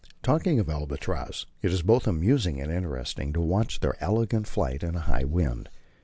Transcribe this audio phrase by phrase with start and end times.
[0.23, 4.95] Talking of albatrosses, it is both amusing and interesting to watch their elegant flight in
[4.95, 5.69] a high wind.